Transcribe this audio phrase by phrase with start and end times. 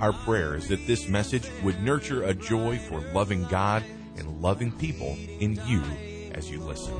[0.00, 3.84] Our prayer is that this message would nurture a joy for loving God
[4.16, 5.82] and loving people in you
[6.32, 6.94] as you listen.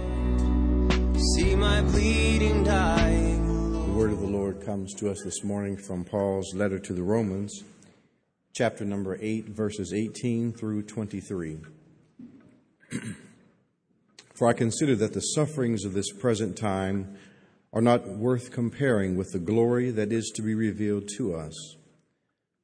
[1.34, 3.86] See my bleeding dying.
[3.86, 7.02] The word of the Lord comes to us this morning from Paul's letter to the
[7.02, 7.64] Romans,
[8.52, 11.56] chapter number 8, verses 18 through 23.
[14.34, 17.16] For I consider that the sufferings of this present time
[17.72, 21.76] are not worth comparing with the glory that is to be revealed to us.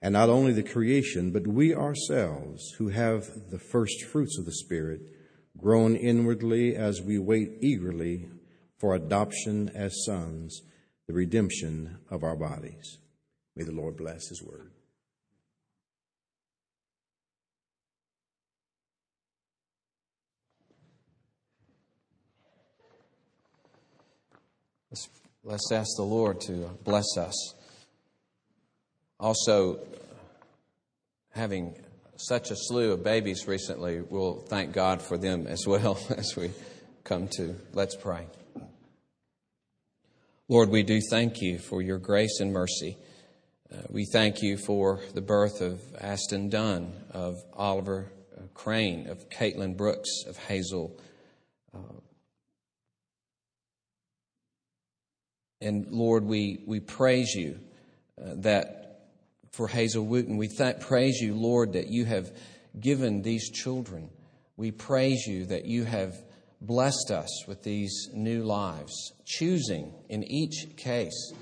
[0.00, 4.52] And not only the creation, but we ourselves, who have the first fruits of the
[4.52, 5.00] Spirit,
[5.56, 8.28] groan inwardly as we wait eagerly
[8.78, 10.62] for adoption as sons,
[11.08, 12.98] the redemption of our bodies.
[13.56, 14.70] May the Lord bless His word.
[25.44, 27.54] Let's ask the Lord to bless us.
[29.20, 29.80] Also,
[31.30, 31.74] having
[32.16, 36.52] such a slew of babies recently, we'll thank God for them as well as we
[37.02, 37.56] come to.
[37.72, 38.26] Let's pray.
[40.48, 42.96] Lord, we do thank you for your grace and mercy.
[43.72, 49.28] Uh, we thank you for the birth of Aston Dunn, of Oliver uh, Crane, of
[49.28, 50.98] Caitlin Brooks, of Hazel.
[51.74, 52.00] Uh,
[55.60, 57.58] and Lord, we, we praise you
[58.18, 58.77] uh, that
[59.58, 62.30] for Hazel Wooten, we th- praise you, Lord, that you have
[62.78, 64.08] given these children.
[64.56, 66.14] We praise you that you have
[66.60, 71.32] blessed us with these new lives, choosing in each case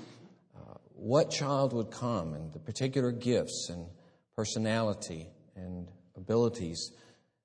[0.55, 3.85] uh, what child would come and the particular gifts and
[4.35, 6.93] personality and abilities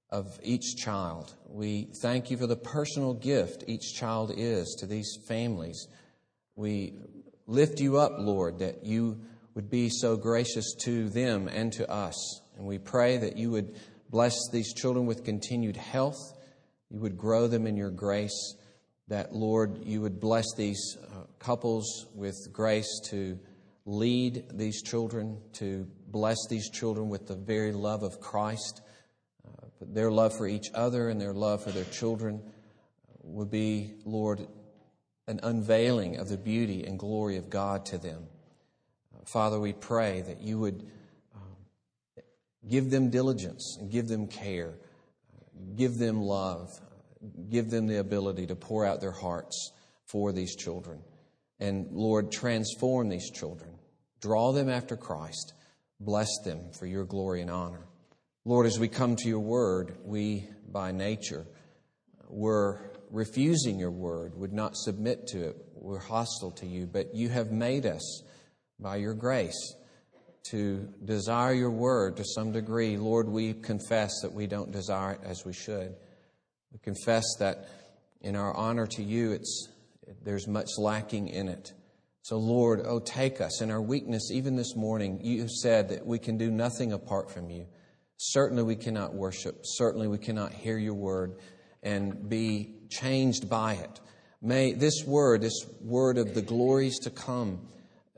[0.09, 1.35] of each child.
[1.49, 5.87] We thank you for the personal gift each child is to these families.
[6.57, 6.95] We
[7.47, 9.21] lift you up, Lord, that you
[9.55, 12.41] would be so gracious to them and to us.
[12.57, 13.75] And we pray that you would
[14.11, 16.19] bless these children with continued health.
[16.91, 18.57] You would grow them in your grace.
[19.09, 23.39] That, Lord, you would bless these uh, couples with grace to
[23.85, 28.81] lead these children, to bless these children with the very love of Christ.
[29.47, 32.41] Uh, their love for each other and their love for their children
[33.23, 34.47] would be, Lord,
[35.27, 38.27] an unveiling of the beauty and glory of God to them.
[39.27, 40.83] Father, we pray that you would
[41.35, 42.23] um,
[42.69, 44.75] give them diligence and give them care,
[45.77, 46.69] give them love,
[47.51, 49.73] give them the ability to pour out their hearts
[50.07, 51.01] for these children.
[51.61, 53.71] And Lord, transform these children,
[54.21, 55.55] draw them after Christ,
[56.01, 57.87] bless them for your glory and honor.
[58.45, 61.47] Lord, as we come to your word, we by nature
[62.29, 67.29] were refusing your word, would not submit to it, we're hostile to you, but you
[67.29, 68.23] have made us
[68.79, 69.75] by your grace
[70.45, 72.97] to desire your word to some degree.
[72.97, 75.95] Lord, we confess that we don't desire it as we should.
[76.73, 77.69] We confess that
[78.21, 79.69] in our honor to you, it's,
[80.25, 81.73] there's much lacking in it.
[82.23, 85.21] So, Lord, oh, take us in our weakness, even this morning.
[85.23, 87.67] You said that we can do nothing apart from you.
[88.17, 89.63] Certainly, we cannot worship.
[89.65, 91.41] Certainly, we cannot hear your word
[91.83, 94.01] and be changed by it.
[94.41, 97.67] May this word, this word of the glories to come,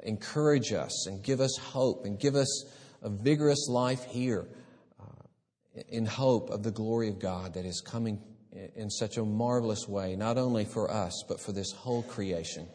[0.04, 2.64] encourage us and give us hope and give us
[3.02, 4.46] a vigorous life here
[5.00, 8.20] uh, in hope of the glory of God that is coming
[8.76, 12.68] in such a marvelous way, not only for us, but for this whole creation.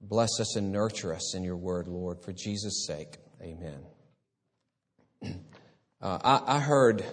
[0.00, 3.18] Bless us and nurture us in your word, Lord, for Jesus' sake.
[3.42, 3.80] Amen.
[6.02, 7.04] Uh, I, I heard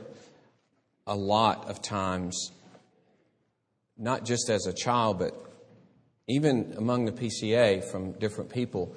[1.05, 2.53] a lot of times
[3.97, 5.33] not just as a child, but
[6.27, 8.95] even among the PCA from different people,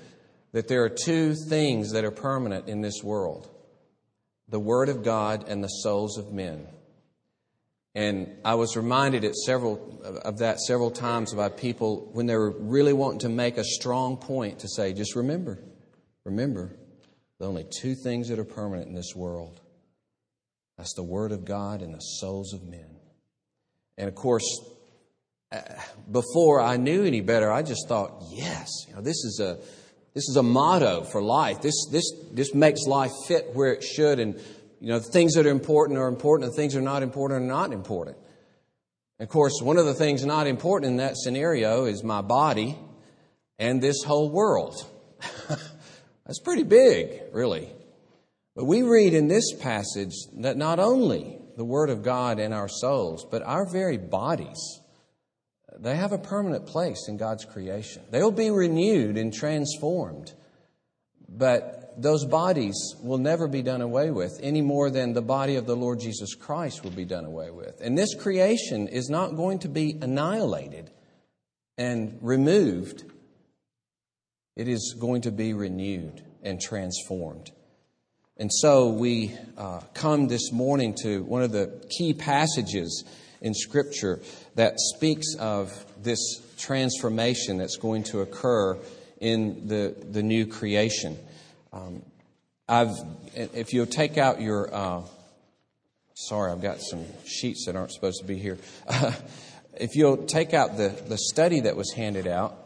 [0.52, 3.48] that there are two things that are permanent in this world
[4.48, 6.66] the Word of God and the souls of men.
[7.94, 12.50] And I was reminded at several of that several times by people when they were
[12.50, 15.62] really wanting to make a strong point to say, just remember,
[16.24, 16.72] remember,
[17.38, 19.60] the only two things that are permanent in this world.
[20.76, 22.96] That's the Word of God and the souls of men.
[23.98, 24.44] And of course,
[25.52, 25.60] uh,
[26.10, 29.58] before I knew any better, I just thought, yes, you know, this is a
[30.14, 31.62] this is a motto for life.
[31.62, 34.34] This this this makes life fit where it should, and
[34.80, 37.42] you know, the things that are important are important, and things that are not important
[37.42, 38.16] are not important.
[39.18, 42.78] And of course, one of the things not important in that scenario is my body
[43.58, 44.74] and this whole world.
[46.26, 47.68] That's pretty big, really.
[48.56, 52.68] But we read in this passage that not only the Word of God and our
[52.68, 54.79] souls, but our very bodies,
[55.78, 58.02] they have a permanent place in God's creation.
[58.10, 60.32] They'll be renewed and transformed.
[61.28, 65.66] But those bodies will never be done away with any more than the body of
[65.66, 67.80] the Lord Jesus Christ will be done away with.
[67.80, 70.90] And this creation is not going to be annihilated
[71.78, 73.04] and removed
[74.56, 77.50] it is going to be renewed and transformed.
[78.36, 83.04] And so we uh, come this morning to one of the key passages
[83.40, 84.20] in Scripture
[84.54, 85.72] that speaks of
[86.02, 88.78] this transformation that's going to occur
[89.20, 91.18] in the, the new creation.
[91.72, 92.02] Um,
[92.68, 92.94] I've,
[93.34, 95.02] if you'll take out your, uh,
[96.14, 98.58] sorry, I've got some sheets that aren't supposed to be here.
[99.74, 102.56] if you'll take out the, the study that was handed out,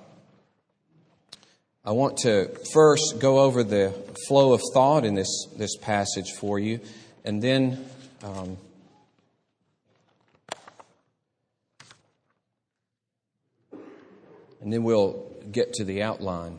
[1.86, 3.92] I want to first go over the
[4.26, 6.80] flow of thought in this, this passage for you,
[7.24, 7.84] and then
[8.22, 8.56] um,
[14.64, 16.58] and then we'll get to the outline.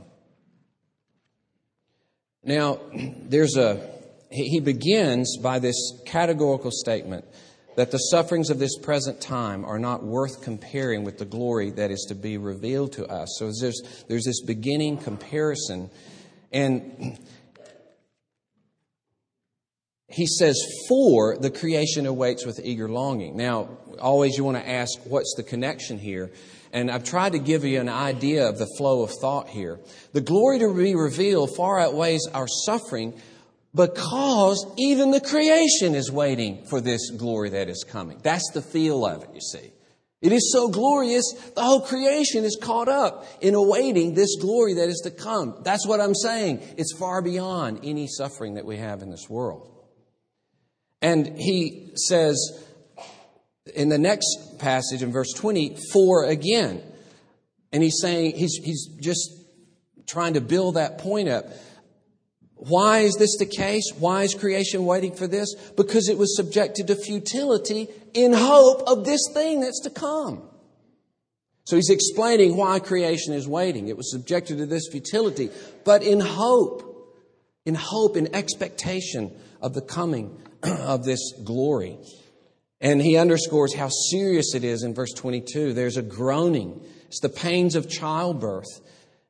[2.43, 3.93] Now, there's a
[4.31, 5.75] he begins by this
[6.05, 7.25] categorical statement
[7.75, 11.91] that the sufferings of this present time are not worth comparing with the glory that
[11.91, 13.35] is to be revealed to us.
[13.37, 15.89] So there's, there's this beginning comparison.
[16.51, 17.17] And
[20.07, 20.57] he says,
[20.87, 23.35] For the creation awaits with eager longing.
[23.35, 26.31] Now, always you want to ask, what's the connection here?
[26.73, 29.79] And I've tried to give you an idea of the flow of thought here.
[30.13, 33.13] The glory to be revealed far outweighs our suffering
[33.73, 38.19] because even the creation is waiting for this glory that is coming.
[38.23, 39.71] That's the feel of it, you see.
[40.21, 44.89] It is so glorious, the whole creation is caught up in awaiting this glory that
[44.89, 45.59] is to come.
[45.63, 46.61] That's what I'm saying.
[46.77, 49.71] It's far beyond any suffering that we have in this world.
[51.01, 52.64] And he says
[53.73, 56.81] in the next passage in verse 20, for again.
[57.71, 59.31] And he's saying, he's, he's just
[60.07, 61.45] trying to build that point up.
[62.55, 63.91] Why is this the case?
[63.97, 65.53] Why is creation waiting for this?
[65.75, 70.43] Because it was subjected to futility in hope of this thing that's to come.
[71.65, 73.87] So he's explaining why creation is waiting.
[73.87, 75.49] It was subjected to this futility,
[75.83, 76.83] but in hope,
[77.65, 81.97] in hope, in expectation of the coming of this glory.
[82.81, 85.73] And he underscores how serious it is in verse 22.
[85.73, 86.81] There's a groaning.
[87.07, 88.67] It's the pains of childbirth.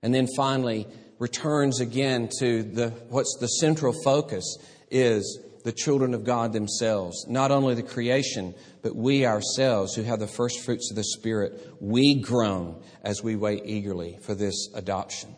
[0.01, 0.87] And then finally,
[1.19, 4.57] returns again to the, what's the central focus
[4.91, 7.25] is the children of God themselves.
[7.27, 11.59] Not only the creation, but we ourselves who have the first fruits of the Spirit,
[11.79, 15.35] we groan as we wait eagerly for this adoption.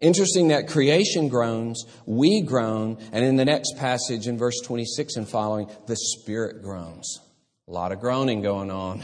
[0.00, 5.28] Interesting that creation groans, we groan, and in the next passage in verse 26 and
[5.28, 7.20] following, the Spirit groans.
[7.68, 9.02] A lot of groaning going on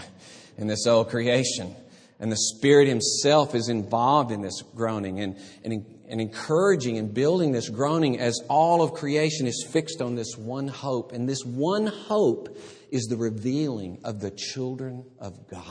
[0.57, 1.75] in this old creation.
[2.19, 7.53] And the Spirit Himself is involved in this groaning and, and and encouraging and building
[7.53, 11.13] this groaning as all of creation is fixed on this one hope.
[11.13, 12.57] And this one hope
[12.91, 15.65] is the revealing of the children of God.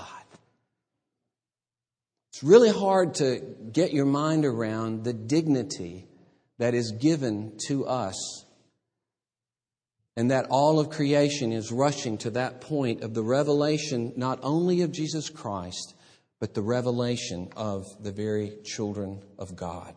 [2.31, 3.39] It's really hard to
[3.71, 6.07] get your mind around the dignity
[6.57, 8.42] that is given to us.
[10.15, 14.81] And that all of creation is rushing to that point of the revelation not only
[14.81, 15.95] of Jesus Christ,
[16.39, 19.95] but the revelation of the very children of God.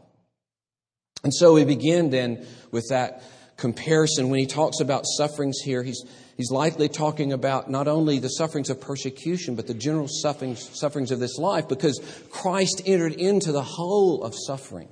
[1.24, 3.22] And so we begin then with that
[3.56, 4.30] comparison.
[4.30, 6.04] When he talks about sufferings here, he's,
[6.36, 11.10] he's likely talking about not only the sufferings of persecution, but the general sufferings, sufferings
[11.10, 14.88] of this life, because Christ entered into the whole of suffering.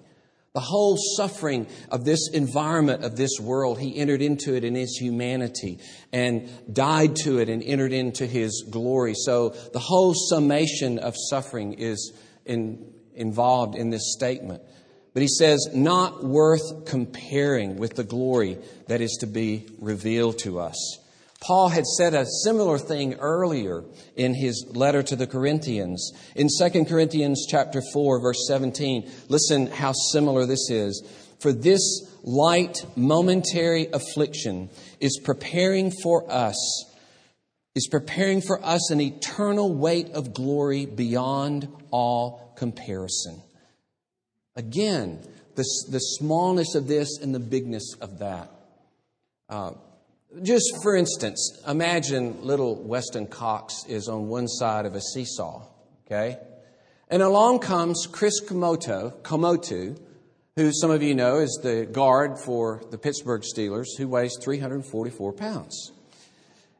[0.54, 4.96] The whole suffering of this environment, of this world, he entered into it in his
[4.96, 5.80] humanity
[6.12, 9.14] and died to it and entered into his glory.
[9.16, 12.12] So the whole summation of suffering is
[12.44, 14.62] in, involved in this statement.
[15.12, 20.60] But he says, not worth comparing with the glory that is to be revealed to
[20.60, 20.76] us.
[21.46, 23.84] Paul had said a similar thing earlier
[24.16, 26.12] in his letter to the Corinthians.
[26.34, 31.06] In 2 Corinthians chapter 4 verse 17, listen how similar this is.
[31.40, 34.70] For this light momentary affliction
[35.00, 36.86] is preparing for us
[37.74, 43.42] is preparing for us an eternal weight of glory beyond all comparison.
[44.56, 45.18] Again,
[45.56, 48.50] the, the smallness of this and the bigness of that.
[49.48, 49.72] Uh,
[50.42, 55.62] just for instance, imagine little Weston Cox is on one side of a seesaw,
[56.06, 56.38] okay?
[57.08, 59.98] And along comes Chris Komoto, Komotu,
[60.56, 65.32] who some of you know is the guard for the Pittsburgh Steelers, who weighs 344
[65.32, 65.92] pounds.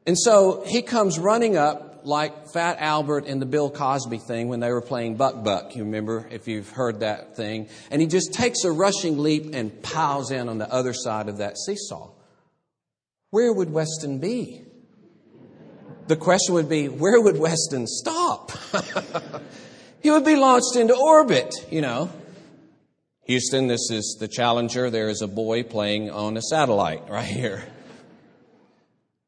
[0.07, 4.59] And so he comes running up like Fat Albert in the Bill Cosby thing when
[4.59, 5.75] they were playing Buck Buck.
[5.75, 7.67] You remember if you've heard that thing.
[7.89, 11.37] And he just takes a rushing leap and piles in on the other side of
[11.37, 12.11] that seesaw.
[13.35, 14.61] Where would Weston be?
[16.07, 18.53] The question would be, where would Weston stop?
[20.01, 22.09] he would be launched into orbit, you know.
[23.25, 24.89] Houston, this is the Challenger.
[24.89, 27.65] There is a boy playing on a satellite right here.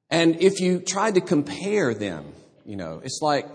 [0.10, 2.32] And if you tried to compare them,
[2.66, 3.46] you know, it's like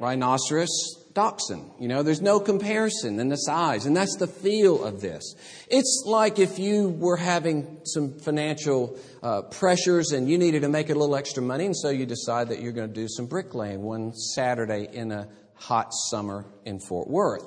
[0.00, 0.70] rhinoceros,
[1.14, 1.70] dachshund.
[1.78, 5.34] You know, there's no comparison in the size, and that's the feel of this.
[5.68, 10.90] It's like if you were having some financial uh, pressures and you needed to make
[10.90, 13.82] a little extra money, and so you decide that you're going to do some bricklaying
[13.82, 17.44] one Saturday in a hot summer in Fort Worth.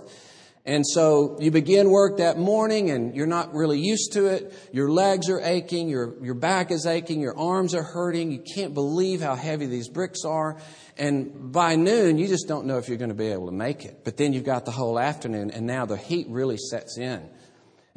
[0.68, 4.54] And so you begin work that morning and you're not really used to it.
[4.74, 8.34] Your legs are aching, your, your back is aching, your arms are hurting.
[8.34, 10.58] You can't believe how heavy these bricks are.
[10.98, 13.86] And by noon, you just don't know if you're going to be able to make
[13.86, 14.04] it.
[14.04, 17.30] But then you've got the whole afternoon and now the heat really sets in.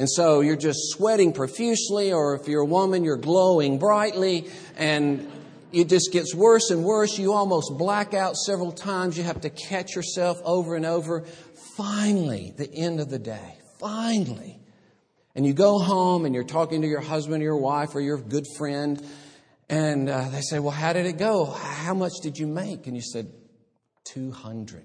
[0.00, 5.30] And so you're just sweating profusely, or if you're a woman, you're glowing brightly, and
[5.73, 7.19] it just gets worse and worse.
[7.19, 9.19] You almost black out several times.
[9.19, 11.26] You have to catch yourself over and over
[11.76, 14.59] finally, the end of the day, finally.
[15.35, 18.16] And you go home and you're talking to your husband or your wife or your
[18.16, 19.04] good friend,
[19.71, 21.47] and uh, they say, Well, how did it go?
[21.47, 22.89] How much did you make?
[22.89, 23.33] And you said,
[24.05, 24.85] 200.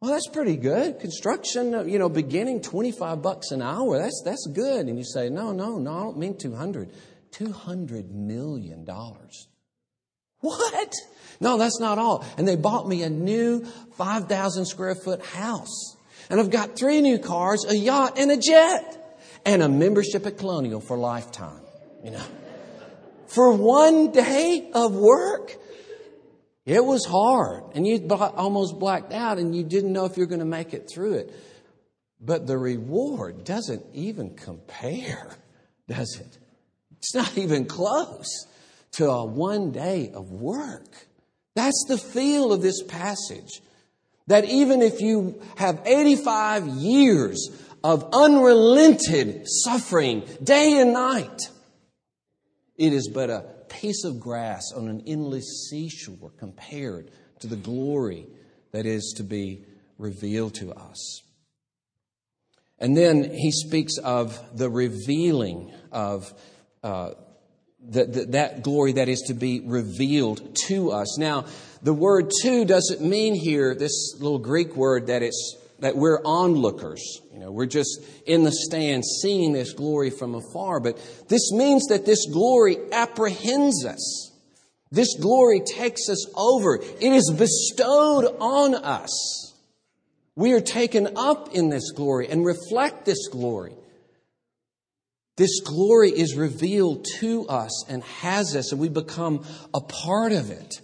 [0.00, 1.00] Well, that's pretty good.
[1.00, 3.98] Construction, uh, you know, beginning 25 bucks an hour.
[3.98, 4.86] That's, that's good.
[4.86, 6.90] And you say, no, no, no, I don't mean 200.
[7.32, 9.48] 200 million dollars.
[10.40, 10.92] What?
[11.40, 12.24] No, that's not all.
[12.38, 13.64] And they bought me a new
[13.96, 15.96] 5,000 square foot house.
[16.30, 19.18] And I've got three new cars, a yacht, and a jet.
[19.44, 21.60] And a membership at Colonial for lifetime.
[22.04, 22.24] You know.
[23.28, 25.56] For one day of work,
[26.66, 27.64] it was hard.
[27.74, 30.72] And you almost blacked out and you didn't know if you were going to make
[30.72, 31.34] it through it.
[32.20, 35.36] But the reward doesn't even compare,
[35.88, 36.38] does it?
[36.98, 38.46] It's not even close
[38.92, 41.06] to a one day of work.
[41.54, 43.60] That's the feel of this passage.
[44.26, 47.50] That even if you have 85 years
[47.84, 51.38] of unrelented suffering, day and night,
[52.76, 58.26] it is but a piece of grass on an endless seashore compared to the glory
[58.72, 59.64] that is to be
[59.98, 61.22] revealed to us.
[62.78, 66.32] And then he speaks of the revealing of
[66.82, 67.10] uh,
[67.90, 71.18] that, that glory that is to be revealed to us.
[71.18, 71.46] Now,
[71.82, 77.20] the word to doesn't mean here, this little Greek word, that it's that we're onlookers.
[77.30, 80.80] You know, we're just in the stands seeing this glory from afar.
[80.80, 80.96] But
[81.28, 84.32] this means that this glory apprehends us.
[84.90, 86.76] This glory takes us over.
[86.76, 89.52] It is bestowed on us.
[90.34, 93.74] We are taken up in this glory and reflect this glory.
[95.36, 100.50] This glory is revealed to us and has us, and we become a part of
[100.50, 100.80] it.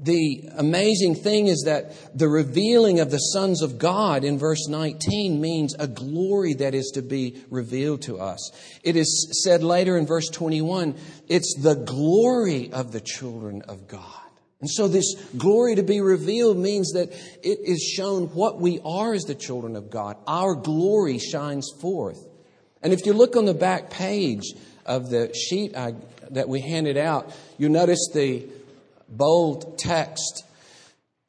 [0.00, 5.40] The amazing thing is that the revealing of the sons of God in verse 19
[5.40, 8.52] means a glory that is to be revealed to us.
[8.84, 10.94] It is said later in verse 21,
[11.28, 14.04] it's the glory of the children of God.
[14.60, 17.12] And so, this glory to be revealed means that
[17.44, 20.16] it is shown what we are as the children of God.
[20.26, 22.18] Our glory shines forth.
[22.82, 24.52] And if you look on the back page
[24.84, 25.94] of the sheet I,
[26.30, 28.48] that we handed out, you'll notice the
[29.08, 30.44] bold text.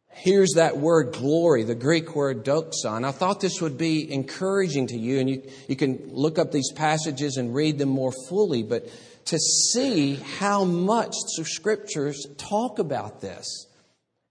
[0.10, 2.98] Here's that word glory, the Greek word doxa.
[2.98, 6.52] And I thought this would be encouraging to you, and you, you can look up
[6.52, 8.90] these passages and read them more fully, but
[9.26, 13.68] to see how much the scriptures talk about this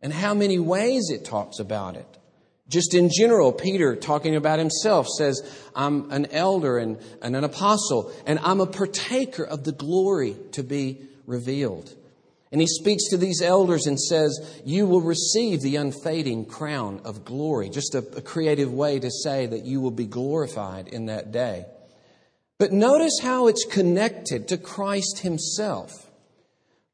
[0.03, 2.19] and how many ways it talks about it.
[2.69, 5.41] Just in general, Peter, talking about himself, says,
[5.75, 10.63] I'm an elder and, and an apostle, and I'm a partaker of the glory to
[10.63, 11.95] be revealed.
[12.51, 17.25] And he speaks to these elders and says, You will receive the unfading crown of
[17.25, 17.69] glory.
[17.69, 21.67] Just a, a, creative way to say that you will be glorified in that day.
[22.59, 25.93] But notice how it's connected to Christ himself.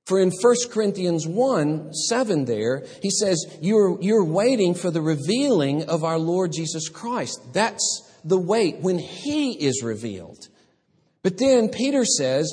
[0.07, 5.89] For in 1 Corinthians 1 7 there, he says, you're, you're waiting for the revealing
[5.89, 7.41] of our Lord Jesus Christ.
[7.55, 10.49] That's the wait when he is revealed.
[11.23, 12.53] But then Peter says,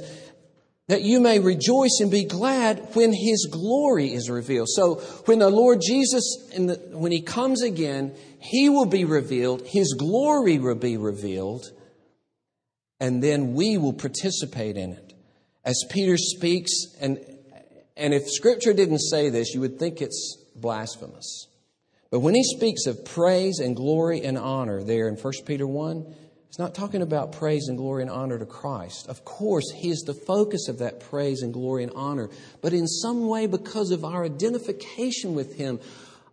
[0.91, 4.67] that you may rejoice and be glad when his glory is revealed.
[4.67, 6.21] So when the Lord Jesus,
[6.53, 11.71] the, when he comes again, he will be revealed, his glory will be revealed,
[12.99, 15.13] and then we will participate in it.
[15.63, 17.17] As Peter speaks, and,
[17.95, 21.47] and if scripture didn't say this, you would think it's blasphemous.
[22.09, 26.15] But when he speaks of praise and glory and honor there in 1 Peter 1,
[26.51, 29.07] He's not talking about praise and glory and honor to Christ.
[29.07, 32.29] Of course, He is the focus of that praise and glory and honor.
[32.61, 35.79] But in some way, because of our identification with Him,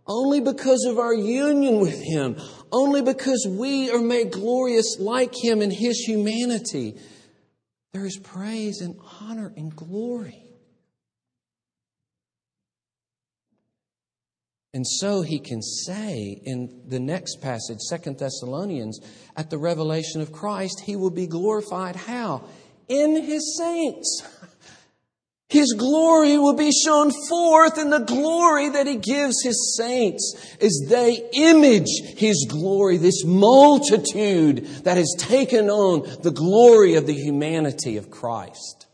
[0.09, 2.37] only because of our union with Him,
[2.73, 6.97] only because we are made glorious like Him in His humanity,
[7.93, 10.48] there is praise and honor and glory.
[14.75, 19.01] And so he can say in the next passage, Second Thessalonians,
[19.35, 22.45] at the revelation of Christ, he will be glorified how?
[22.89, 24.23] In his saints.
[25.51, 30.79] His glory will be shown forth in the glory that he gives his saints as
[30.91, 37.97] they image his glory, this multitude that has taken on the glory of the humanity
[37.97, 38.89] of Christ.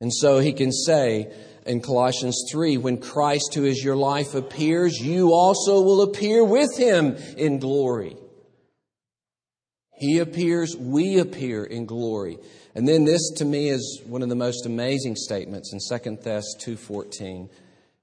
[0.00, 1.32] And so he can say,
[1.68, 6.76] in Colossians 3 when Christ, who is your life, appears, you also will appear with
[6.76, 8.16] him in glory.
[9.98, 12.38] He appears, we appear in glory.
[12.74, 16.44] And then this to me is one of the most amazing statements in 2 Thess
[16.64, 17.48] 2:14.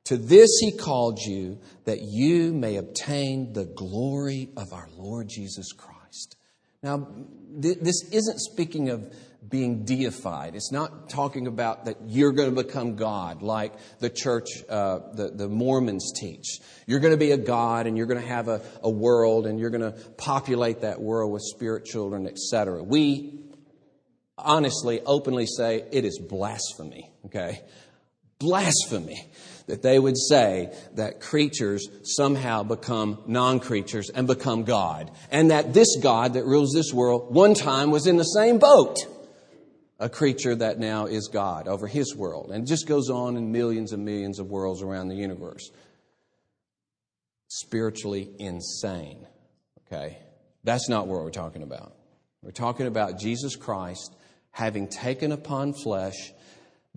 [0.06, 5.72] To this he called you that you may obtain the glory of our Lord Jesus
[5.72, 6.36] Christ.
[6.84, 7.08] Now,
[7.58, 9.12] this isn't speaking of
[9.50, 10.56] being deified.
[10.56, 15.30] It's not talking about that you're going to become God, like the church, uh, the,
[15.30, 16.60] the Mormons teach.
[16.88, 19.60] You're going to be a God and you're going to have a, a world and
[19.60, 22.84] you're going to populate that world with spirit children, etc.
[22.84, 23.40] We
[24.38, 27.62] honestly, openly say it is blasphemy, okay?
[28.40, 29.30] Blasphemy
[29.68, 35.74] that they would say that creatures somehow become non creatures and become God, and that
[35.74, 38.98] this God that rules this world one time was in the same boat
[40.00, 42.52] a creature that now is God over his world.
[42.52, 45.72] And it just goes on in millions and millions of worlds around the universe.
[47.48, 49.26] Spiritually insane.
[49.88, 50.18] Okay?
[50.64, 51.94] That's not what we're talking about.
[52.42, 54.16] We're talking about Jesus Christ
[54.52, 56.32] having taken upon flesh,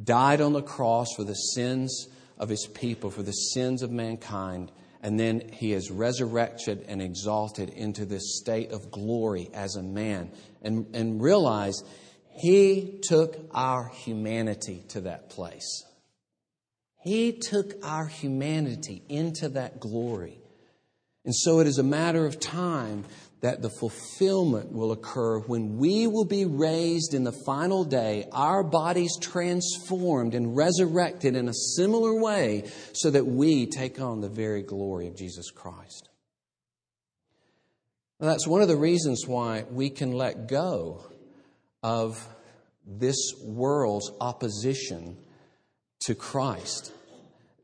[0.02, 2.08] died on the cross for the sins
[2.38, 4.70] of his people, for the sins of mankind,
[5.02, 10.30] and then he is resurrected and exalted into this state of glory as a man.
[10.62, 11.82] And, and realize
[12.38, 15.84] he took our humanity to that place.
[17.00, 20.38] He took our humanity into that glory.
[21.24, 23.04] And so it is a matter of time
[23.40, 28.64] that the fulfillment will occur when we will be raised in the final day, our
[28.64, 34.62] bodies transformed and resurrected in a similar way, so that we take on the very
[34.62, 36.08] glory of Jesus Christ.
[38.20, 41.04] Now, that's one of the reasons why we can let go
[41.82, 42.26] of
[42.86, 45.16] this world's opposition
[46.00, 46.92] to Christ.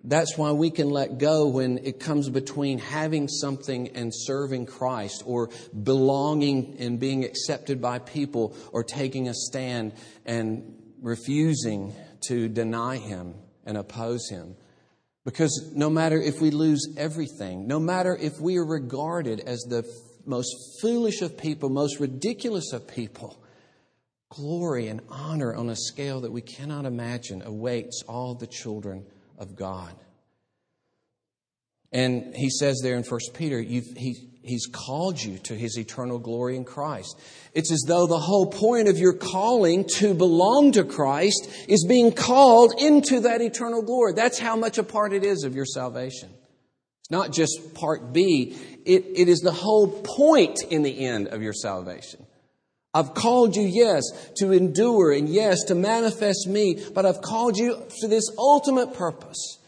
[0.07, 5.23] That's why we can let go when it comes between having something and serving Christ,
[5.25, 5.49] or
[5.83, 9.95] belonging and being accepted by people, or taking a stand
[10.27, 11.95] and refusing
[12.29, 14.57] to deny Him and oppose Him.
[15.25, 19.85] Because no matter if we lose everything, no matter if we are regarded as the
[20.27, 23.43] most foolish of people, most ridiculous of people,
[24.31, 29.05] glory and honor on a scale that we cannot imagine awaits all the children
[29.39, 29.95] of God.
[31.95, 33.81] And he says there in 1 Peter, he,
[34.43, 37.17] he's called you to his eternal glory in Christ.
[37.55, 42.11] It's as though the whole point of your calling to belong to Christ is being
[42.11, 44.13] called into that eternal glory.
[44.13, 46.31] That's how much a part it is of your salvation.
[47.01, 51.43] It's not just part B, it, it is the whole point in the end of
[51.43, 52.27] your salvation.
[52.95, 54.05] I've called you, yes,
[54.37, 59.59] to endure and yes, to manifest me, but I've called you to this ultimate purpose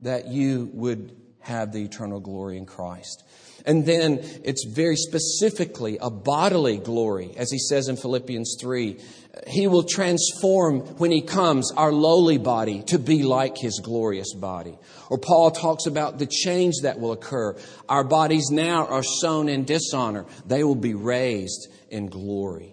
[0.00, 3.22] that you would have the eternal glory in Christ.
[3.64, 8.98] And then it's very specifically a bodily glory, as he says in Philippians 3.
[9.46, 14.76] He will transform when he comes our lowly body to be like his glorious body.
[15.08, 17.56] Or Paul talks about the change that will occur.
[17.88, 22.71] Our bodies now are sown in dishonor, they will be raised in glory.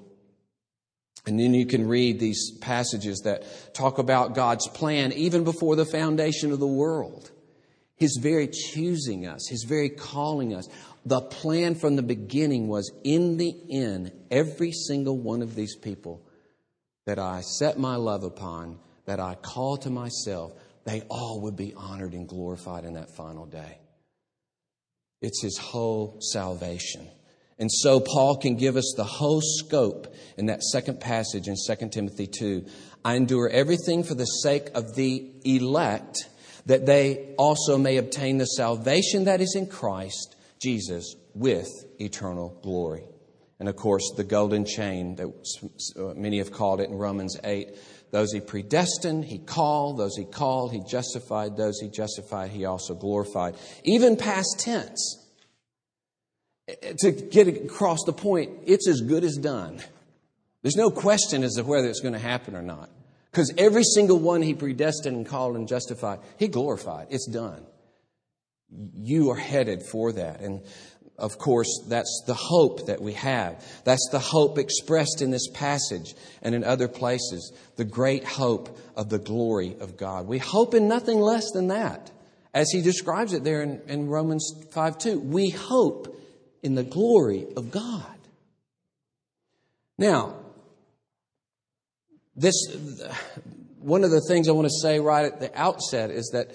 [1.30, 5.86] And then you can read these passages that talk about God's plan even before the
[5.86, 7.32] foundation of the world.
[7.96, 10.68] His very choosing us, His very calling us.
[11.06, 16.22] The plan from the beginning was in the end, every single one of these people
[17.06, 20.54] that I set my love upon, that I call to myself,
[20.86, 23.80] they all would be honored and glorified in that final day.
[25.22, 27.08] It's His whole salvation.
[27.60, 31.90] And so Paul can give us the whole scope in that second passage in 2
[31.90, 32.66] Timothy 2.
[33.04, 36.30] I endure everything for the sake of the elect
[36.66, 41.68] that they also may obtain the salvation that is in Christ Jesus with
[42.00, 43.04] eternal glory.
[43.60, 45.28] And of course, the golden chain that
[45.98, 47.76] uh, many have called it in Romans 8.
[48.12, 50.00] Those he predestined, he called.
[50.00, 51.58] Those he called, he justified.
[51.58, 53.56] Those he justified, he also glorified.
[53.84, 55.29] Even past tense.
[57.00, 59.82] To get across the point, it's as good as done.
[60.62, 62.90] There's no question as to whether it's going to happen or not.
[63.32, 67.08] Because every single one he predestined and called and justified, he glorified.
[67.12, 67.64] It's done.
[68.94, 70.42] You are headed for that.
[70.42, 70.62] And
[71.18, 73.64] of course, that's the hope that we have.
[73.84, 77.52] That's the hope expressed in this passage and in other places.
[77.76, 80.28] The great hope of the glory of God.
[80.28, 82.12] We hope in nothing less than that.
[82.54, 85.20] As he describes it there in, in Romans 5 2.
[85.20, 86.19] We hope
[86.62, 88.06] in the glory of God.
[89.98, 90.36] Now,
[92.36, 92.56] this,
[93.80, 96.52] one of the things I want to say right at the outset is that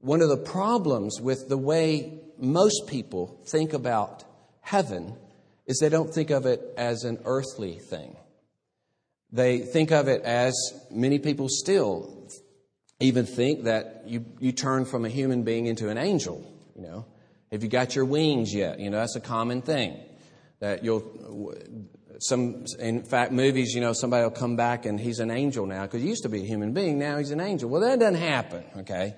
[0.00, 4.24] one of the problems with the way most people think about
[4.60, 5.16] heaven
[5.66, 8.16] is they don't think of it as an earthly thing.
[9.30, 10.54] They think of it as
[10.90, 12.28] many people still
[13.00, 17.06] even think that you, you turn from a human being into an angel, you know.
[17.52, 18.80] Have you got your wings yet?
[18.80, 20.00] You know, that's a common thing.
[20.60, 21.54] That you'll
[22.22, 25.82] some, in fact, movies, you know, somebody will come back and he's an angel now
[25.82, 26.98] because he used to be a human being.
[26.98, 27.68] Now he's an angel.
[27.68, 29.16] Well, that doesn't happen, okay?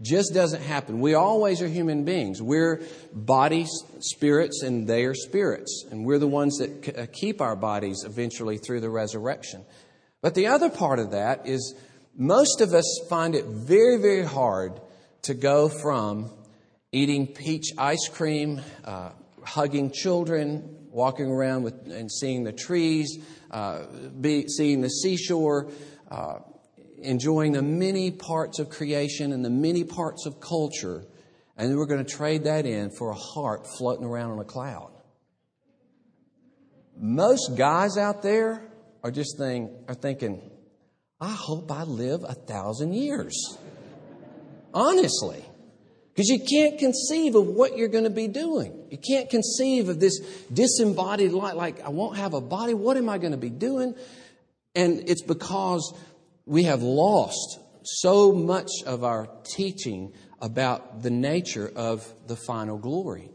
[0.00, 1.00] Just doesn't happen.
[1.00, 2.42] We always are human beings.
[2.42, 5.84] We're bodies, spirits, and they are spirits.
[5.90, 9.64] And we're the ones that uh, keep our bodies eventually through the resurrection.
[10.20, 11.74] But the other part of that is
[12.16, 14.80] most of us find it very, very hard
[15.22, 16.30] to go from
[16.92, 19.10] eating peach ice cream, uh,
[19.44, 23.18] hugging children, walking around with, and seeing the trees,
[23.50, 23.84] uh,
[24.20, 25.70] be, seeing the seashore,
[26.10, 26.38] uh,
[27.02, 31.04] enjoying the many parts of creation and the many parts of culture,
[31.56, 34.90] and we're going to trade that in for a heart floating around on a cloud.
[36.96, 38.62] Most guys out there
[39.02, 40.50] are just think, are thinking,
[41.20, 43.58] I hope I live a thousand years.
[44.74, 45.44] Honestly.
[46.20, 48.78] Because you can't conceive of what you're going to be doing.
[48.90, 50.20] You can't conceive of this
[50.52, 51.54] disembodied life.
[51.54, 52.74] Like, I won't have a body.
[52.74, 53.94] What am I going to be doing?
[54.74, 55.94] And it's because
[56.44, 63.30] we have lost so much of our teaching about the nature of the final glory.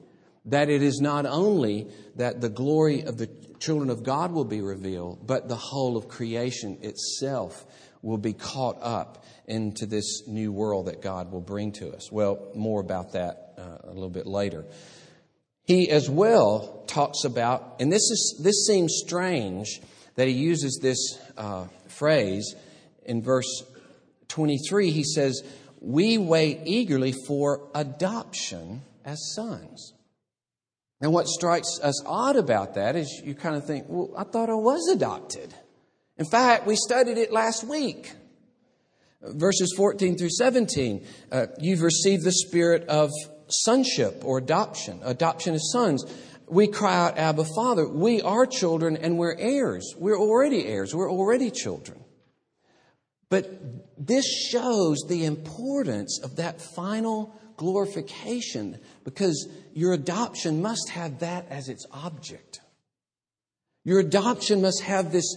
[0.45, 4.62] That it is not only that the glory of the children of God will be
[4.62, 7.65] revealed, but the whole of creation itself
[8.06, 12.12] will be caught up into this new world that God will bring to us.
[12.12, 14.63] Well, more about that uh, a little bit later.
[15.63, 19.82] He as well talks about, and this is this seems strange
[20.13, 22.56] that he uses this uh, phrase
[23.04, 23.63] in verse
[24.28, 24.91] 23.
[24.91, 25.41] He says,
[25.82, 29.94] "We wait eagerly for adoption as sons."
[31.02, 34.52] And what strikes us odd about that is you kind of think, "Well, I thought
[34.52, 35.56] I was adopted."
[36.17, 38.12] In fact, we studied it last week
[39.34, 43.12] verses 14 through 17, uh, you've received the spirit of
[43.47, 46.06] sonship or adoption, adoption as sons.
[46.47, 47.88] We cry out, Abba, Father.
[47.88, 49.95] We are children and we're heirs.
[49.97, 50.93] We're already heirs.
[50.93, 52.04] We're already children.
[53.30, 53.60] But
[53.97, 61.67] this shows the importance of that final glorification because your adoption must have that as
[61.67, 62.60] its object.
[63.84, 65.36] Your adoption must have this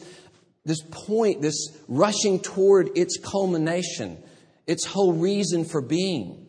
[0.69, 4.23] this point, this rushing toward its culmination,
[4.67, 6.47] its whole reason for being.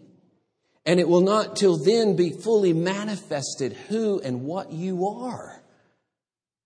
[0.86, 5.63] And it will not till then be fully manifested who and what you are.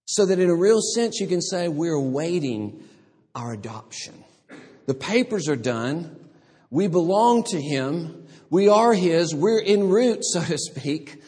[0.05, 2.83] So that in a real sense, you can say, we're awaiting
[3.35, 4.15] our adoption.
[4.87, 6.17] The papers are done.
[6.71, 8.27] We belong to Him.
[8.49, 9.33] We are His.
[9.35, 11.21] We're en route, so to speak.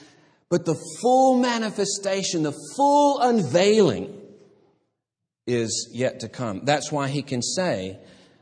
[0.50, 4.25] But the full manifestation, the full unveiling
[5.48, 6.62] is yet to come.
[6.64, 8.00] That's why He can say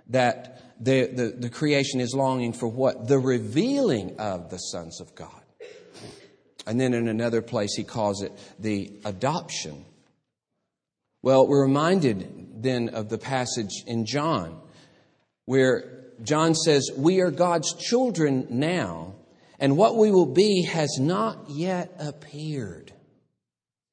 [0.10, 3.08] that the, the, the creation is longing for what?
[3.08, 5.30] The revealing of the sons of God.
[6.66, 9.86] And then in another place, He calls it the adoption.
[11.22, 14.60] Well, we're reminded then of the passage in John
[15.46, 19.16] where John says, We are God's children now,
[19.60, 22.94] and what we will be has not yet appeared.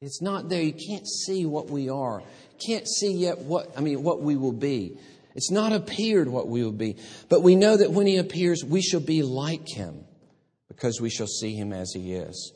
[0.00, 0.62] It's not there.
[0.62, 2.22] You can't see what we are.
[2.58, 4.96] Can't see yet what, I mean, what we will be.
[5.34, 6.96] It's not appeared what we will be.
[7.28, 10.04] But we know that when he appears, we shall be like him
[10.68, 12.52] because we shall see him as he is.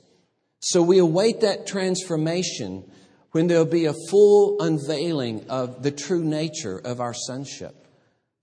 [0.61, 2.91] So we await that transformation
[3.33, 7.75] when there'll be a full unveiling of the true nature of our sonship,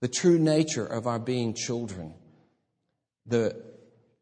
[0.00, 2.14] the true nature of our being children.
[3.26, 3.60] The,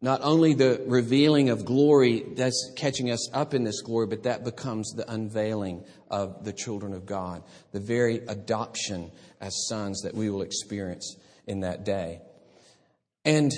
[0.02, 4.44] not only the revealing of glory that's catching us up in this glory, but that
[4.44, 9.10] becomes the unveiling of the children of God, the very adoption
[9.40, 12.22] as sons that we will experience in that day.
[13.24, 13.52] And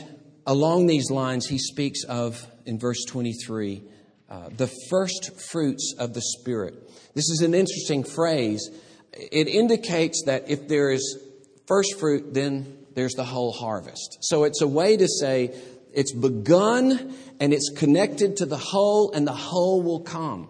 [0.47, 3.83] along these lines, he speaks of, in verse 23,
[4.29, 6.75] uh, the first fruits of the Spirit.
[7.15, 8.69] This is an interesting phrase.
[9.13, 11.19] It indicates that if there is
[11.67, 14.19] first fruit, then there's the whole harvest.
[14.23, 15.55] So it's a way to say
[15.95, 20.49] it's begun and it's connected to the whole, and the whole will come.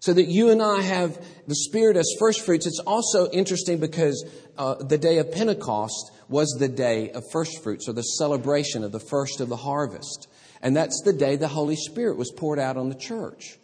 [0.00, 2.66] So that you and I have the Spirit as first fruits.
[2.66, 4.24] It's also interesting because
[4.58, 8.92] uh, the day of Pentecost was the day of first fruits, or the celebration of
[8.92, 10.28] the first of the harvest.
[10.62, 13.58] And that's the day the Holy Spirit was poured out on the church.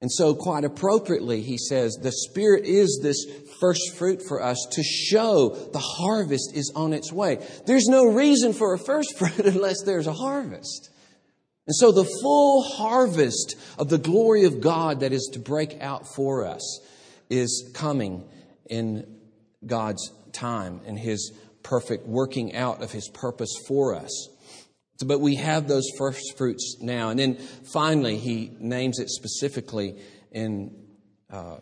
[0.00, 3.24] And so, quite appropriately, he says, the Spirit is this
[3.60, 7.44] first fruit for us to show the harvest is on its way.
[7.66, 10.90] There's no reason for a first fruit unless there's a harvest.
[11.66, 16.06] And so, the full harvest of the glory of God that is to break out
[16.14, 16.80] for us
[17.28, 18.24] is coming
[18.70, 19.18] in
[19.66, 21.32] God's time and His
[21.64, 24.28] perfect working out of His purpose for us.
[25.04, 27.10] But we have those first fruits now.
[27.10, 29.96] And then finally, he names it specifically
[30.32, 30.74] in
[31.30, 31.58] uh,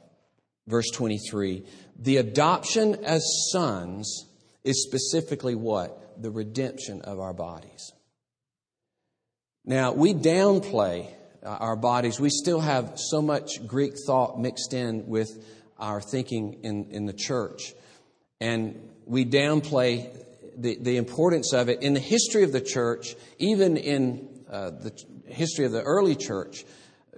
[0.66, 1.64] verse 23.
[1.98, 3.22] The adoption as
[3.52, 4.26] sons
[4.64, 6.22] is specifically what?
[6.22, 7.92] The redemption of our bodies.
[9.64, 12.18] Now, we downplay uh, our bodies.
[12.18, 15.44] We still have so much Greek thought mixed in with
[15.78, 17.74] our thinking in, in the church.
[18.40, 20.25] And we downplay
[20.56, 24.92] the, the importance of it in the history of the church, even in uh, the
[25.26, 26.64] history of the early church.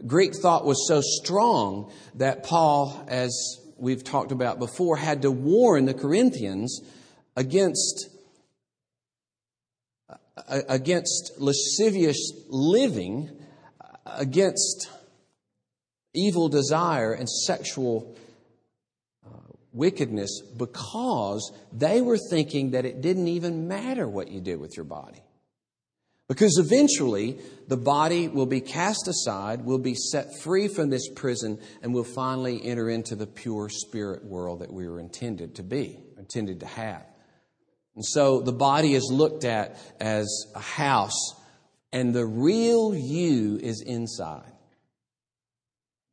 [0.07, 5.87] Greek thought was so strong that Paul, as we've talked about before, had to warn
[5.87, 6.81] the Corinthians
[7.37, 8.09] against
[10.09, 13.31] uh, against lascivious living,
[14.07, 14.89] against
[16.15, 18.17] evil desire and sexual
[19.79, 24.85] wickedness because they were thinking that it didn't even matter what you did with your
[24.85, 25.23] body.
[26.29, 27.39] Because eventually,
[27.69, 32.05] the body will be cast aside, will be set free from this prison, and will
[32.05, 36.67] finally enter into the pure spirit world that we were intended to be, intended to
[36.67, 37.07] have.
[37.95, 41.35] And so the body is looked at as a house,
[41.95, 44.53] and the real you is inside.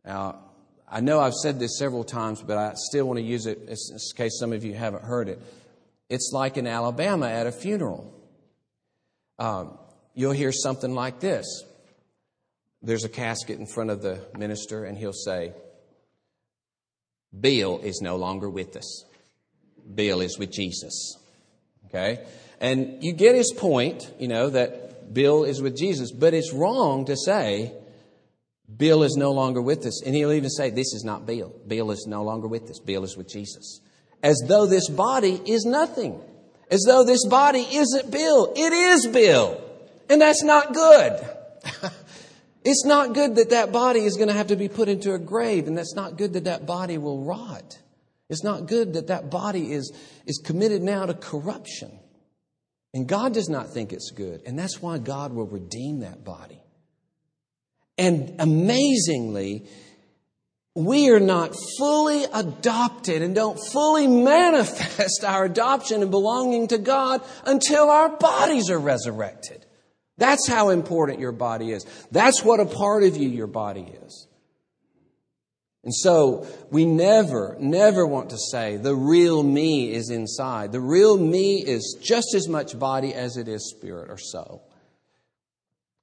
[0.05, 0.44] Now,
[0.87, 3.97] I know I've said this several times, but I still want to use it in
[4.15, 5.39] case some of you haven't heard it.
[6.09, 8.13] It's like in Alabama at a funeral.
[9.39, 9.77] Um,
[10.13, 11.63] you'll hear something like this
[12.85, 15.53] there's a casket in front of the minister, and he'll say,
[17.37, 19.05] Bill is no longer with us.
[19.93, 21.17] Bill is with Jesus.
[21.87, 22.23] Okay?
[22.61, 27.05] And you get his point, you know, that Bill is with Jesus, but it's wrong
[27.05, 27.73] to say,
[28.75, 30.03] Bill is no longer with us.
[30.03, 31.53] And he'll even say, This is not Bill.
[31.67, 32.79] Bill is no longer with us.
[32.79, 33.81] Bill is with Jesus.
[34.23, 36.19] As though this body is nothing.
[36.71, 38.51] As though this body isn't Bill.
[38.55, 39.61] It is Bill.
[40.09, 41.27] And that's not good.
[42.63, 45.19] it's not good that that body is going to have to be put into a
[45.19, 45.67] grave.
[45.67, 47.79] And that's not good that that body will rot.
[48.29, 49.93] It's not good that that body is,
[50.25, 51.99] is committed now to corruption.
[52.93, 54.41] And God does not think it's good.
[54.45, 56.64] And that's why God will redeem that body.
[57.97, 59.67] And amazingly,
[60.75, 67.21] we are not fully adopted and don't fully manifest our adoption and belonging to God
[67.45, 69.65] until our bodies are resurrected.
[70.17, 71.85] That's how important your body is.
[72.11, 74.27] That's what a part of you your body is.
[75.85, 80.71] And so we never, never want to say the real me is inside.
[80.71, 84.67] The real me is just as much body as it is spirit or soul.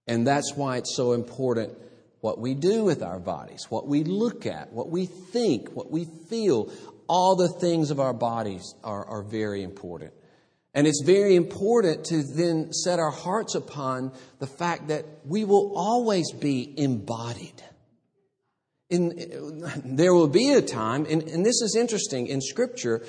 [0.07, 1.79] And that's why it's so important
[2.21, 6.07] what we do with our bodies, what we look at, what we think, what we
[6.29, 6.73] feel.
[7.09, 10.13] All the things of our bodies are, are very important.
[10.73, 15.77] And it's very important to then set our hearts upon the fact that we will
[15.77, 17.63] always be embodied.
[18.89, 23.05] In, there will be a time, and, and this is interesting in Scripture,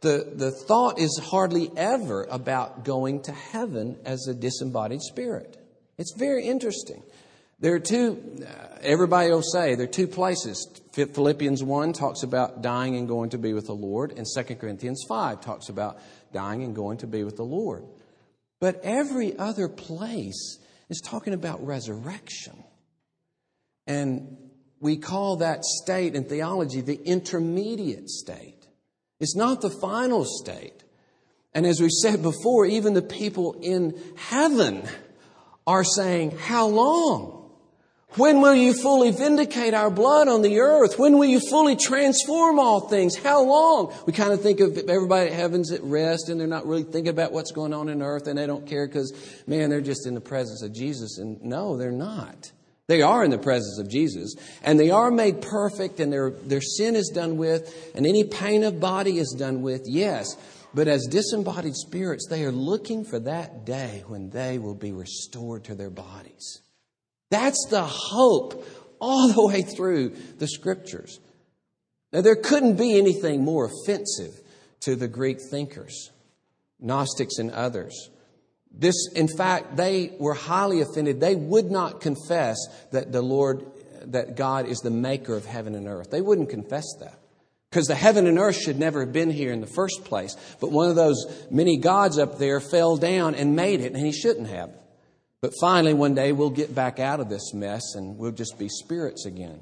[0.00, 5.59] the, the thought is hardly ever about going to heaven as a disembodied spirit.
[6.00, 7.02] It's very interesting.
[7.58, 10.66] There are two, uh, everybody will say, there are two places.
[10.92, 15.04] Philippians 1 talks about dying and going to be with the Lord, and 2 Corinthians
[15.06, 15.98] 5 talks about
[16.32, 17.84] dying and going to be with the Lord.
[18.60, 20.58] But every other place
[20.88, 22.64] is talking about resurrection.
[23.86, 24.38] And
[24.80, 28.66] we call that state in theology the intermediate state.
[29.18, 30.82] It's not the final state.
[31.52, 34.88] And as we said before, even the people in heaven
[35.70, 37.36] are saying, How long?
[38.14, 40.98] When will you fully vindicate our blood on the earth?
[40.98, 43.14] When will you fully transform all things?
[43.14, 43.94] How long?
[44.04, 47.10] We kind of think of everybody at heaven's at rest and they're not really thinking
[47.10, 49.12] about what's going on in earth and they don't care because,
[49.46, 51.18] man, they're just in the presence of Jesus.
[51.18, 52.50] And no, they're not.
[52.88, 56.60] They are in the presence of Jesus and they are made perfect and their, their
[56.60, 60.36] sin is done with and any pain of body is done with, yes.
[60.72, 65.64] But as disembodied spirits, they are looking for that day when they will be restored
[65.64, 66.62] to their bodies.
[67.30, 68.66] That's the hope
[69.00, 71.18] all the way through the scriptures.
[72.12, 74.40] Now, there couldn't be anything more offensive
[74.80, 76.10] to the Greek thinkers,
[76.80, 78.10] Gnostics and others.
[78.72, 81.20] This, in fact, they were highly offended.
[81.20, 82.56] They would not confess
[82.92, 83.66] that the Lord,
[84.06, 86.10] that God is the maker of heaven and earth.
[86.10, 87.19] They wouldn't confess that.
[87.70, 90.36] Because the heaven and earth should never have been here in the first place.
[90.60, 94.12] But one of those many gods up there fell down and made it, and he
[94.12, 94.70] shouldn't have.
[95.40, 98.68] But finally, one day, we'll get back out of this mess and we'll just be
[98.68, 99.60] spirits again.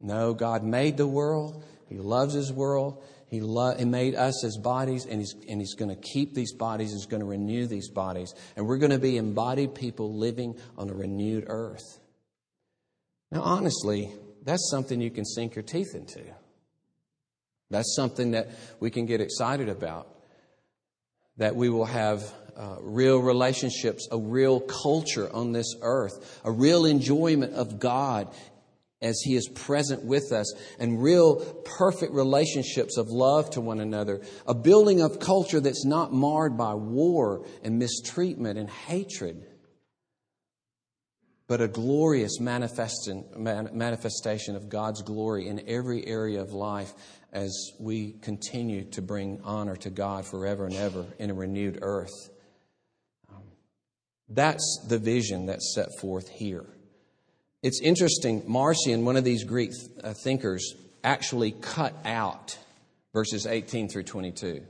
[0.00, 1.64] No, God made the world.
[1.88, 3.02] He loves His world.
[3.28, 6.52] He, lo- he made us as bodies, and He's, and he's going to keep these
[6.52, 6.92] bodies.
[6.92, 8.34] He's going to renew these bodies.
[8.56, 12.00] And we're going to be embodied people living on a renewed earth.
[13.32, 14.12] Now, honestly,
[14.44, 16.22] that's something you can sink your teeth into.
[17.70, 18.50] That's something that
[18.80, 20.08] we can get excited about.
[21.38, 26.86] That we will have uh, real relationships, a real culture on this earth, a real
[26.86, 28.34] enjoyment of God
[29.02, 31.36] as He is present with us, and real
[31.78, 36.74] perfect relationships of love to one another, a building of culture that's not marred by
[36.74, 39.46] war and mistreatment and hatred,
[41.46, 43.26] but a glorious manifestation
[44.56, 46.94] of God's glory in every area of life
[47.36, 52.30] as we continue to bring honor to God forever and ever in a renewed earth.
[54.30, 56.64] That's the vision that's set forth here.
[57.62, 59.70] It's interesting, Marcion, one of these Greek
[60.02, 62.58] uh, thinkers, actually cut out
[63.12, 64.62] verses 18 through 22.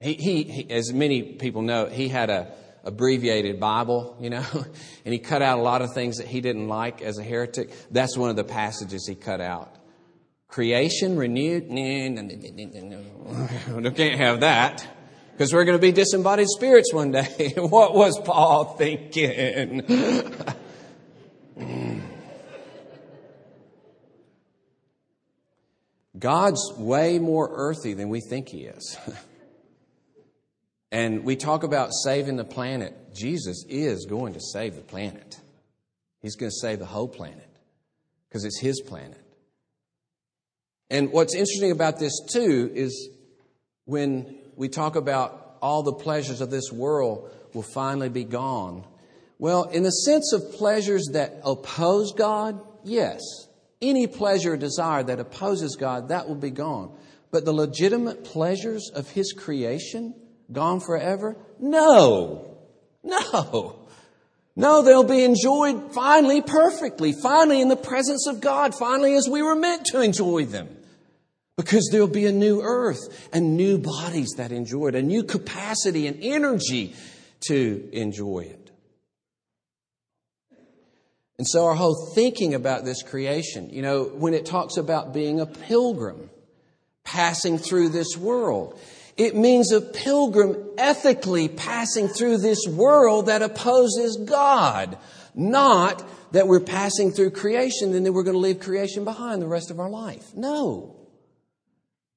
[0.00, 2.52] He, he, he, as many people know, he had a
[2.84, 4.44] abbreviated Bible, you know,
[5.04, 7.72] and he cut out a lot of things that he didn't like as a heretic.
[7.90, 9.74] That's one of the passages he cut out.
[10.48, 11.90] Creation renewed, no,
[13.90, 14.86] can't have that
[15.36, 17.52] because we're going to be disembodied spirits one day.
[17.58, 19.82] what was Paul thinking?
[26.18, 28.96] God's way more earthy than we think He is.
[30.90, 33.14] and we talk about saving the planet.
[33.14, 35.38] Jesus is going to save the planet,
[36.22, 37.50] He's going to save the whole planet
[38.28, 39.20] because it's His planet.
[40.90, 43.08] And what's interesting about this, too, is
[43.84, 48.84] when we talk about all the pleasures of this world will finally be gone.
[49.38, 53.20] Well, in the sense of pleasures that oppose God, yes.
[53.82, 56.96] Any pleasure or desire that opposes God, that will be gone.
[57.30, 60.14] But the legitimate pleasures of His creation,
[60.50, 61.36] gone forever?
[61.58, 62.56] No.
[63.02, 63.86] No.
[64.54, 69.42] No, they'll be enjoyed finally perfectly, finally in the presence of God, finally as we
[69.42, 70.75] were meant to enjoy them.
[71.56, 76.06] Because there'll be a new earth and new bodies that enjoy it, a new capacity
[76.06, 76.94] and energy
[77.48, 78.70] to enjoy it.
[81.38, 85.40] And so, our whole thinking about this creation, you know, when it talks about being
[85.40, 86.30] a pilgrim,
[87.04, 88.78] passing through this world,
[89.16, 94.98] it means a pilgrim ethically passing through this world that opposes God,
[95.34, 99.46] not that we're passing through creation and then we're going to leave creation behind the
[99.46, 100.34] rest of our life.
[100.34, 100.95] No.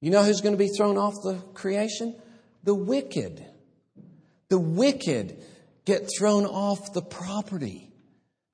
[0.00, 2.16] You know who's going to be thrown off the creation?
[2.64, 3.44] The wicked.
[4.48, 5.42] The wicked
[5.84, 7.89] get thrown off the property.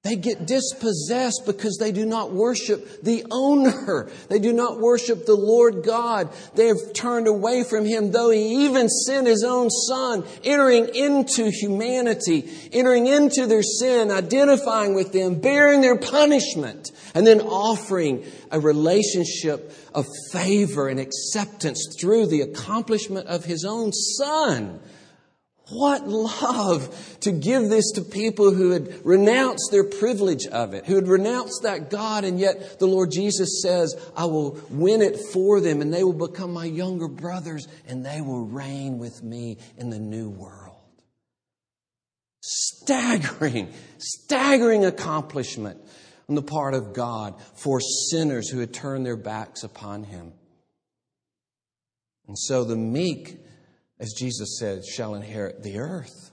[0.06, 4.08] They get dispossessed because they do not worship the owner.
[4.28, 6.30] They do not worship the Lord God.
[6.54, 11.50] They have turned away from Him, though He even sent His own Son, entering into
[11.50, 18.60] humanity, entering into their sin, identifying with them, bearing their punishment, and then offering a
[18.60, 24.78] relationship of favor and acceptance through the accomplishment of His own Son.
[25.68, 30.94] What love to give this to people who had renounced their privilege of it, who
[30.94, 35.60] had renounced that God, and yet the Lord Jesus says, I will win it for
[35.60, 39.90] them, and they will become my younger brothers, and they will reign with me in
[39.90, 40.76] the new world.
[42.42, 45.80] Staggering, staggering accomplishment
[46.28, 50.32] on the part of God for sinners who had turned their backs upon Him.
[52.28, 53.40] And so the meek
[53.98, 56.30] as Jesus said, shall inherit the earth.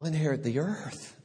[0.00, 1.16] Will inherit the earth.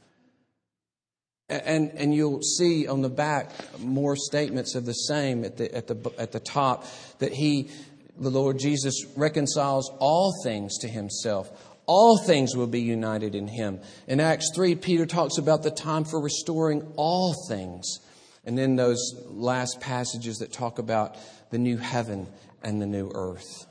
[1.47, 5.87] And, and you'll see on the back more statements of the same at the, at
[5.87, 6.85] the, at the top
[7.19, 7.69] that he,
[8.17, 11.49] the Lord Jesus, reconciles all things to himself.
[11.85, 13.79] All things will be united in him.
[14.07, 17.99] In Acts 3, Peter talks about the time for restoring all things.
[18.43, 21.15] And then those last passages that talk about
[21.51, 22.25] the new heaven
[22.63, 23.67] and the new earth.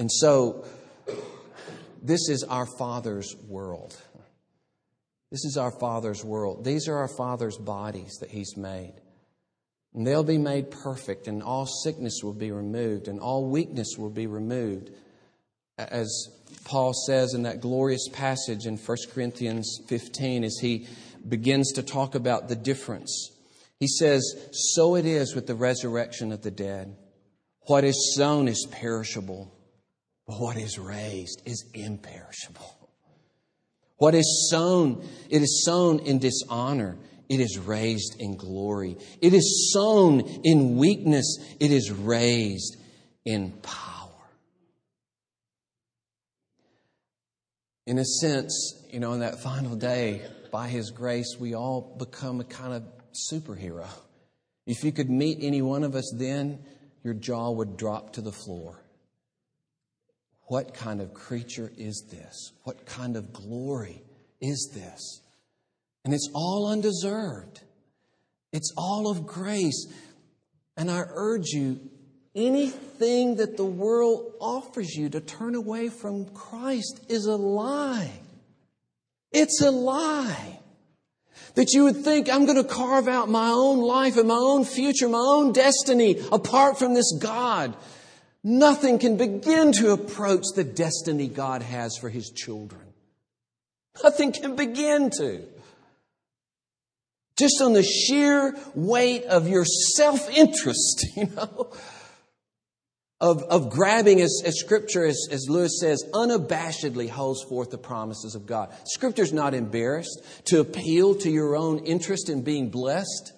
[0.00, 0.64] And so,
[2.02, 4.00] this is our Father's world.
[5.30, 6.64] This is our Father's world.
[6.64, 8.94] These are our Father's bodies that He's made.
[9.92, 14.08] And they'll be made perfect, and all sickness will be removed, and all weakness will
[14.08, 14.88] be removed.
[15.76, 16.30] As
[16.64, 20.88] Paul says in that glorious passage in 1 Corinthians 15, as he
[21.28, 23.32] begins to talk about the difference,
[23.78, 26.96] he says, So it is with the resurrection of the dead.
[27.66, 29.52] What is sown is perishable
[30.30, 32.88] but what is raised is imperishable.
[33.96, 36.98] What is sown, it is sown in dishonor.
[37.28, 38.96] It is raised in glory.
[39.20, 41.36] It is sown in weakness.
[41.58, 42.76] It is raised
[43.24, 44.08] in power.
[47.86, 50.22] In a sense, you know, in that final day,
[50.52, 52.84] by His grace, we all become a kind of
[53.30, 53.88] superhero.
[54.64, 56.60] If you could meet any one of us then,
[57.02, 58.79] your jaw would drop to the floor.
[60.50, 62.50] What kind of creature is this?
[62.64, 64.02] What kind of glory
[64.40, 65.20] is this?
[66.04, 67.60] And it's all undeserved.
[68.52, 69.86] It's all of grace.
[70.76, 71.78] And I urge you,
[72.34, 78.10] anything that the world offers you to turn away from Christ is a lie.
[79.30, 80.58] It's a lie.
[81.54, 84.64] That you would think, I'm going to carve out my own life and my own
[84.64, 87.76] future, my own destiny apart from this God.
[88.42, 92.82] Nothing can begin to approach the destiny God has for His children.
[94.02, 95.42] Nothing can begin to.
[97.36, 101.72] Just on the sheer weight of your self interest, you know,
[103.20, 108.34] of, of grabbing, as, as Scripture, as, as Lewis says, unabashedly holds forth the promises
[108.34, 108.72] of God.
[108.84, 113.32] Scripture's not embarrassed to appeal to your own interest in being blessed.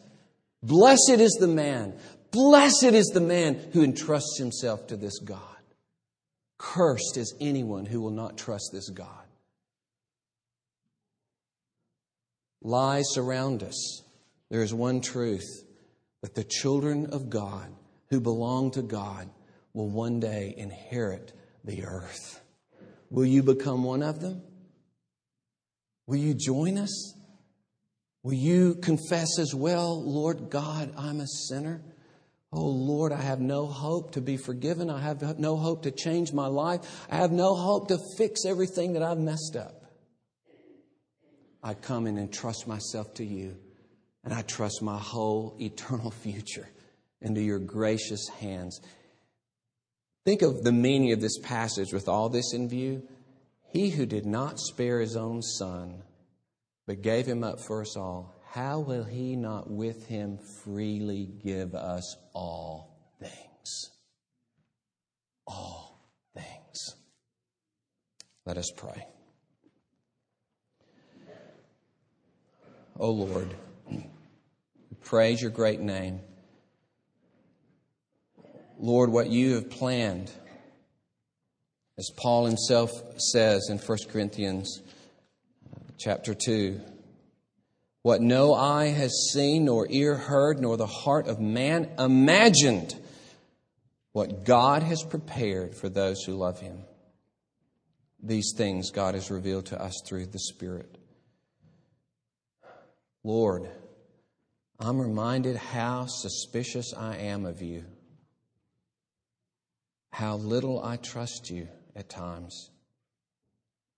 [0.62, 1.94] Blessed is the man
[2.32, 5.38] Blessed is the man who entrusts himself to this God.
[6.58, 9.06] Cursed is anyone who will not trust this God.
[12.62, 14.02] Lies surround us.
[14.50, 15.64] There is one truth
[16.22, 17.70] that the children of God
[18.08, 19.28] who belong to God
[19.74, 21.32] will one day inherit
[21.64, 22.40] the earth.
[23.10, 24.42] Will you become one of them?
[26.06, 27.14] Will you join us?
[28.22, 31.82] Will you confess as well, Lord God, I'm a sinner?
[32.52, 34.90] Oh Lord, I have no hope to be forgiven.
[34.90, 37.06] I have no hope to change my life.
[37.10, 39.82] I have no hope to fix everything that I've messed up.
[41.62, 43.56] I come in and trust myself to you,
[44.22, 46.68] and I trust my whole eternal future
[47.22, 48.80] into your gracious hands.
[50.26, 53.02] Think of the meaning of this passage with all this in view.
[53.72, 56.02] He who did not spare his own son,
[56.86, 61.74] but gave him up for us all how will he not with him freely give
[61.74, 63.90] us all things?
[65.46, 65.98] All
[66.34, 66.96] things.
[68.44, 69.06] Let us pray.
[73.00, 73.54] O oh Lord,
[75.00, 76.20] praise your great name.
[78.78, 80.30] Lord, what you have planned,
[81.96, 84.82] as Paul himself says in 1 Corinthians
[85.74, 86.91] uh, chapter 2,
[88.02, 92.94] what no eye has seen, nor ear heard, nor the heart of man imagined,
[94.12, 96.84] what God has prepared for those who love him.
[98.22, 100.96] these things God has revealed to us through the Spirit.
[103.24, 103.68] Lord,
[104.78, 107.84] I'm reminded how suspicious I am of you,
[110.10, 112.70] how little I trust you at times,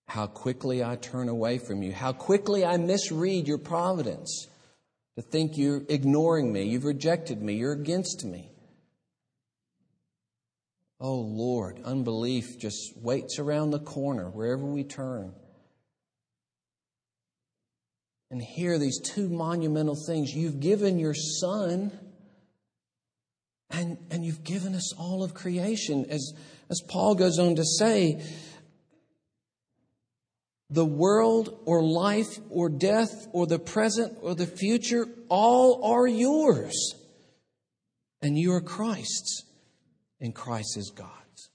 [0.07, 4.49] how quickly I turn away from you, how quickly I misread your providence
[5.17, 8.51] to think you're ignoring me, you've rejected me, you're against me.
[11.01, 15.35] Oh Lord, unbelief just waits around the corner wherever we turn.
[18.31, 20.35] And here, these two monumental things.
[20.35, 21.93] You've given your Son,
[23.71, 26.07] and, and you've given us all of creation.
[26.09, 26.33] As,
[26.69, 28.25] as Paul goes on to say,
[30.71, 36.95] the world or life or death or the present or the future, all are yours.
[38.23, 39.45] And you are Christ's,
[40.21, 41.51] and Christ is God's.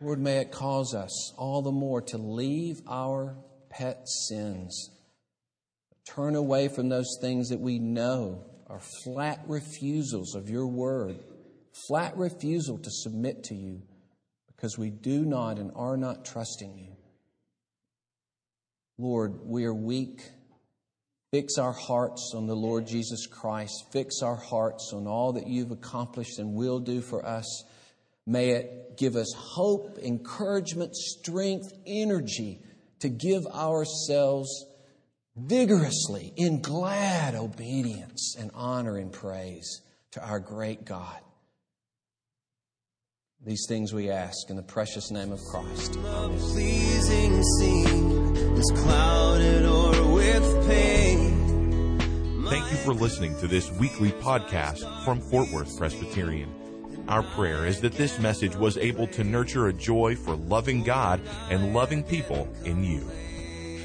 [0.00, 3.36] Lord, may it cause us all the more to leave our
[3.70, 4.90] pet sins,
[6.06, 11.18] turn away from those things that we know are flat refusals of your word,
[11.88, 13.82] flat refusal to submit to you
[14.48, 16.95] because we do not and are not trusting you.
[18.98, 20.22] Lord, we are weak.
[21.32, 23.86] Fix our hearts on the Lord Jesus Christ.
[23.92, 27.64] Fix our hearts on all that you've accomplished and will do for us.
[28.26, 32.60] May it give us hope, encouragement, strength, energy
[33.00, 34.64] to give ourselves
[35.36, 39.82] vigorously in glad obedience and honor and praise
[40.12, 41.20] to our great God.
[43.44, 45.98] These things we ask in the precious name of Christ.
[48.36, 52.44] Is clouded or with pain.
[52.48, 56.52] Thank you for listening to this weekly podcast from Fort Worth Presbyterian.
[57.08, 61.20] Our prayer is that this message was able to nurture a joy for loving God
[61.50, 63.08] and loving people in you.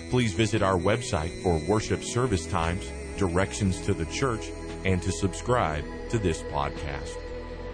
[0.09, 4.49] Please visit our website for worship service times, directions to the church,
[4.85, 7.15] and to subscribe to this podcast.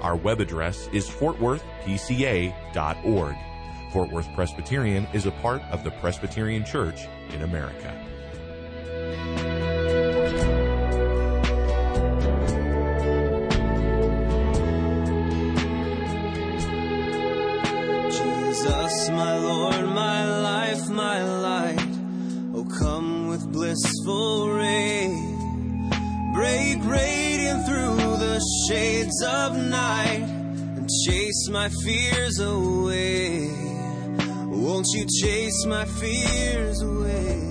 [0.01, 3.35] Our web address is fortworthpca.org.
[3.91, 7.93] Fort Worth Presbyterian is a part of the Presbyterian Church in America.
[18.09, 21.89] Jesus, my Lord, my life, my light.
[22.53, 25.07] Oh, come with blissful ray.
[26.33, 33.66] Break radiant through the shades of night and chase my fears away.
[34.67, 37.46] Won't you chase my fears away?